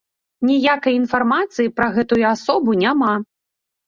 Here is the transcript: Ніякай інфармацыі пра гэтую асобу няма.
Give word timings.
Ніякай 0.49 0.95
інфармацыі 1.01 1.71
пра 1.79 1.87
гэтую 1.97 2.23
асобу 2.31 2.71
няма. 2.85 3.13